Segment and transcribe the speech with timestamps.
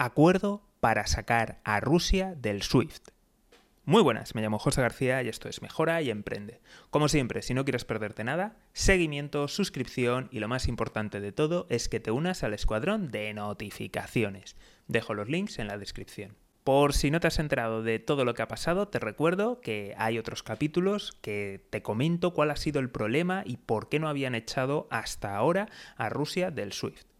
[0.00, 3.10] acuerdo para sacar a Rusia del SWIFT.
[3.84, 6.62] Muy buenas, me llamo José García y esto es Mejora y Emprende.
[6.88, 11.66] Como siempre, si no quieres perderte nada, seguimiento, suscripción y lo más importante de todo
[11.68, 14.56] es que te unas al escuadrón de notificaciones.
[14.88, 16.34] Dejo los links en la descripción.
[16.64, 19.94] Por si no te has enterado de todo lo que ha pasado, te recuerdo que
[19.98, 24.08] hay otros capítulos que te comento cuál ha sido el problema y por qué no
[24.08, 27.10] habían echado hasta ahora a Rusia del SWIFT.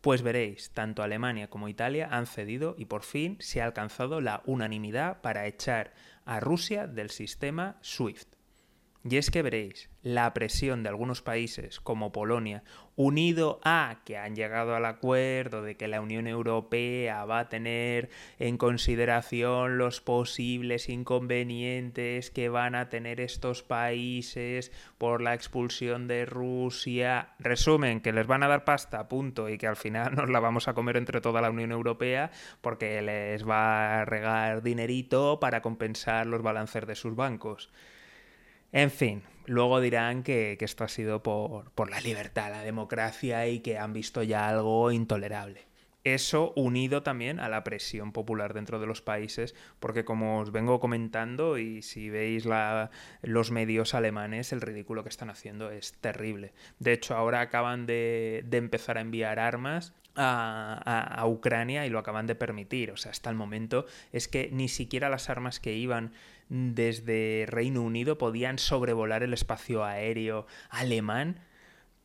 [0.00, 4.42] Pues veréis, tanto Alemania como Italia han cedido y por fin se ha alcanzado la
[4.46, 5.92] unanimidad para echar
[6.24, 8.37] a Rusia del sistema SWIFT.
[9.10, 12.62] Y es que veréis, la presión de algunos países como Polonia,
[12.94, 18.10] unido a que han llegado al acuerdo de que la Unión Europea va a tener
[18.38, 26.26] en consideración los posibles inconvenientes que van a tener estos países por la expulsión de
[26.26, 27.30] Rusia.
[27.38, 30.68] Resumen, que les van a dar pasta, punto, y que al final nos la vamos
[30.68, 32.30] a comer entre toda la Unión Europea
[32.60, 37.70] porque les va a regar dinerito para compensar los balances de sus bancos.
[38.72, 43.78] En fin, luego dirán que, esto ha sido por, la libertad, la democracia y que
[43.78, 45.62] han visto ya algo intolerable.
[46.04, 50.80] Eso unido también a la presión popular dentro de los países, porque como os vengo
[50.80, 52.90] comentando y si veis la,
[53.22, 56.52] los medios alemanes, el ridículo que están haciendo es terrible.
[56.78, 61.98] De hecho, ahora acaban de, de empezar a enviar armas a, a, Ucrania y lo
[61.98, 62.90] acaban de permitir.
[62.90, 66.12] O sea, hasta el momento es que ni siquiera las armas que iban
[66.48, 71.40] desde Reino Unido podían sobrevolar el espacio aéreo alemán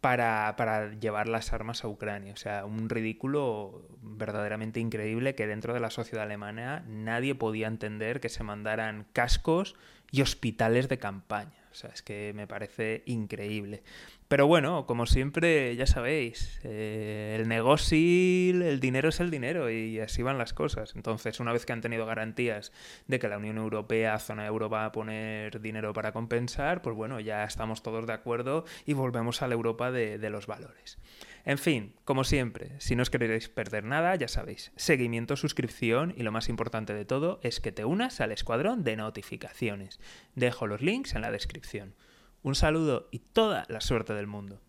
[0.03, 2.33] para, llevar las armas a Ucrania.
[2.33, 8.19] O sea, un ridículo verdaderamente increíble que dentro de la sociedad alemana nadie podía entender
[8.19, 9.75] que se mandaran cascos
[10.13, 11.63] y hospitales de campaña.
[11.71, 13.81] O sea, es que me parece increíble.
[14.27, 19.99] Pero bueno, como siempre, ya sabéis, eh, el negocio, el dinero es el dinero y
[19.99, 20.93] así van las cosas.
[20.95, 22.71] Entonces, una vez que han tenido garantías
[23.07, 27.19] de que la Unión Europea, zona euro, va a poner dinero para compensar, pues bueno,
[27.19, 30.99] ya estamos todos de acuerdo y volvemos a la Europa de, de los valores.
[31.45, 36.23] En fin, como siempre, si no os queréis perder nada, ya sabéis, seguimiento, suscripción y
[36.23, 39.99] lo más importante de todo es que te unas al escuadrón de notificaciones.
[40.35, 41.95] Dejo los links en la descripción.
[42.41, 44.61] Un saludo y toda la suerte del mundo.